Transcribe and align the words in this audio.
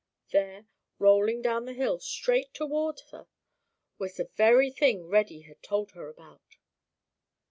There, 0.31 0.65
rolling 0.97 1.43
down 1.43 1.65
the 1.65 1.73
hill 1.75 1.99
straight 1.99 2.55
towards 2.55 3.03
her, 3.11 3.27
was 3.99 4.15
the 4.17 4.31
very 4.35 4.71
thing 4.71 5.05
Reddy 5.05 5.41
had 5.41 5.61
told 5.61 5.91
her 5.91 6.09
about. 6.09 6.57